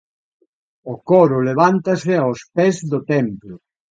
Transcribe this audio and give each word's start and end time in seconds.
O 0.93 0.95
coro 1.09 1.37
levántase 1.49 2.13
aos 2.17 2.39
pés 2.55 2.75
do 2.91 2.99
templo. 3.13 3.55